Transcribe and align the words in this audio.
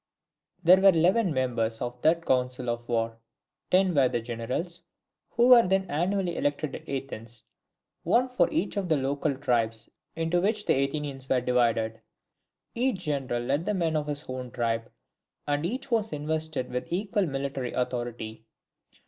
There 0.63 0.81
were 0.81 0.89
eleven 0.89 1.31
members 1.31 1.79
of 1.79 2.01
that 2.01 2.25
council 2.25 2.71
of 2.71 2.89
war. 2.89 3.19
Ten 3.69 3.93
were 3.93 4.09
the 4.09 4.19
generals, 4.19 4.81
who 5.29 5.49
were 5.49 5.67
then 5.67 5.85
annually 5.91 6.37
elected 6.37 6.73
at 6.73 6.89
Athens, 6.89 7.43
one 8.01 8.27
for 8.27 8.49
each 8.49 8.77
of 8.77 8.89
the 8.89 8.97
local 8.97 9.35
tribes 9.35 9.91
into 10.15 10.41
which 10.41 10.65
the 10.65 10.73
Athenians 10.73 11.29
were 11.29 11.39
divided. 11.39 12.01
Each 12.73 12.97
general 13.03 13.43
led 13.43 13.67
the 13.67 13.75
men 13.75 13.95
of 13.95 14.07
his 14.07 14.25
own 14.27 14.49
tribe, 14.49 14.89
and 15.47 15.67
each 15.67 15.91
was 15.91 16.11
invested 16.11 16.71
with 16.71 16.91
equal 16.91 17.27
military 17.27 17.71
authority. 17.73 18.47